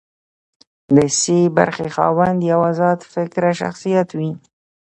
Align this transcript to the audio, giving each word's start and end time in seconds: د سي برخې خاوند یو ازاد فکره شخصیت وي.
د 0.95 0.97
سي 1.19 1.39
برخې 1.57 1.87
خاوند 1.95 2.39
یو 2.51 2.59
ازاد 2.71 2.99
فکره 3.13 3.51
شخصیت 3.61 4.09
وي. 4.17 4.31